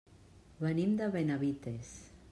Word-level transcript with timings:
Venim 0.63 0.95
de 1.03 1.11
Benavites. 1.17 1.95